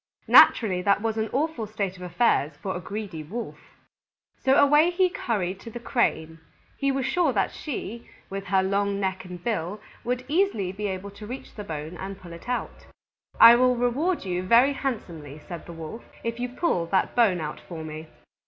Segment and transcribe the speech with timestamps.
[0.27, 3.59] Naturally that was an awful state of affairs for a greedy Wolf.
[4.43, 6.39] So away he hurried to the Crane.
[6.75, 11.11] He was sure that she, with her long neck and bill, would easily be able
[11.11, 12.87] to reach the bone and pull it out.
[13.39, 17.59] "I will reward you very handsomely," said the Wolf, "if you pull that bone out
[17.59, 18.07] for me."